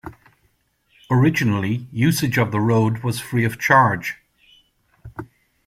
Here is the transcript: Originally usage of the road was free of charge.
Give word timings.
Originally 1.11 1.85
usage 1.91 2.39
of 2.39 2.51
the 2.51 2.59
road 2.59 3.03
was 3.03 3.19
free 3.19 3.45
of 3.45 3.59
charge. 3.59 4.15